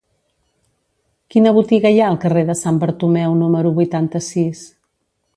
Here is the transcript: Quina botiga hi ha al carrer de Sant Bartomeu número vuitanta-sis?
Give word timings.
Quina 1.33 1.51
botiga 1.57 1.91
hi 1.95 1.99
ha 2.03 2.07
al 2.13 2.17
carrer 2.23 2.43
de 2.47 2.55
Sant 2.61 2.79
Bartomeu 2.83 3.35
número 3.41 3.73
vuitanta-sis? 3.81 4.63